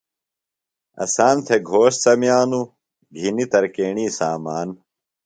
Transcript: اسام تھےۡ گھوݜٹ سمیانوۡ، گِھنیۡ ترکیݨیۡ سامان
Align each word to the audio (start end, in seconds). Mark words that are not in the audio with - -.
اسام 1.03 1.37
تھےۡ 1.45 1.61
گھوݜٹ 1.69 1.93
سمیانوۡ، 2.03 2.67
گِھنیۡ 3.19 3.47
ترکیݨیۡ 3.51 4.11
سامان 4.17 4.69